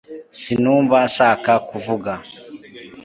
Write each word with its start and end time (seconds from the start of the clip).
sinumva 0.39 0.95
nshaka 1.09 1.51
kuvuga 1.69 2.13